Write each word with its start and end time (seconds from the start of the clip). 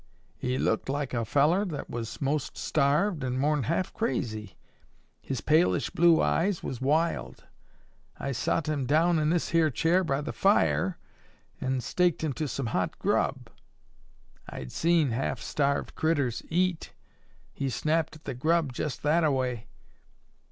He 0.39 0.57
looked 0.57 0.89
like 0.89 1.13
a 1.13 1.23
fellar 1.25 1.63
that 1.63 1.87
was 1.87 2.19
most 2.19 2.57
starved 2.57 3.23
an' 3.23 3.37
more'n 3.37 3.65
half 3.65 3.93
crazy. 3.93 4.55
His 5.21 5.41
palish 5.41 5.91
blue 5.91 6.19
eyes 6.19 6.63
was 6.63 6.81
wild. 6.81 7.43
I 8.19 8.31
sot 8.31 8.67
him 8.67 8.87
down 8.87 9.19
in 9.19 9.29
this 9.29 9.49
here 9.49 9.69
chair 9.69 10.03
by 10.03 10.21
the 10.21 10.33
fire 10.33 10.97
an' 11.59 11.81
staked 11.81 12.23
him 12.23 12.33
to 12.33 12.47
some 12.47 12.65
hot 12.73 12.97
grub. 12.97 13.51
I'd 14.49 14.71
seen 14.71 15.11
half 15.11 15.39
starved 15.39 15.93
critters 15.93 16.41
eat. 16.49 16.93
He 17.53 17.69
snapped 17.69 18.15
at 18.15 18.23
the 18.23 18.33
grub 18.33 18.73
jest 18.73 19.03
that 19.03 19.23
a 19.23 19.31
way. 19.31 19.67